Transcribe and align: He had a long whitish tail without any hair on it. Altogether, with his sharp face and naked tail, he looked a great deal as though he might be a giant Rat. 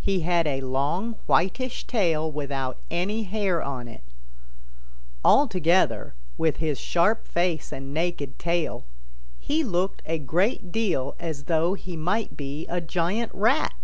He 0.00 0.20
had 0.20 0.46
a 0.46 0.62
long 0.62 1.16
whitish 1.26 1.86
tail 1.86 2.32
without 2.32 2.78
any 2.90 3.24
hair 3.24 3.62
on 3.62 3.88
it. 3.88 4.02
Altogether, 5.22 6.14
with 6.38 6.56
his 6.56 6.80
sharp 6.80 7.28
face 7.28 7.70
and 7.70 7.92
naked 7.92 8.38
tail, 8.38 8.86
he 9.38 9.62
looked 9.62 10.00
a 10.06 10.18
great 10.18 10.72
deal 10.72 11.14
as 11.20 11.44
though 11.44 11.74
he 11.74 11.94
might 11.94 12.38
be 12.38 12.66
a 12.68 12.80
giant 12.80 13.32
Rat. 13.34 13.74